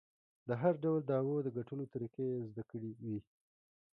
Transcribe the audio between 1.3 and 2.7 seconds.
د ګټلو طریقې یې زده